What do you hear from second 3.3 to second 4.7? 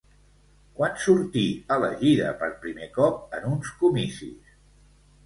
en uns comicis?